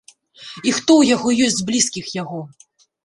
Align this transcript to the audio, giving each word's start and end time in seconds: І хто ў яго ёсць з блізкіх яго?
І 0.69 0.71
хто 0.77 0.91
ў 1.01 1.11
яго 1.15 1.33
ёсць 1.49 1.59
з 1.59 1.67
блізкіх 1.67 2.05
яго? 2.21 2.41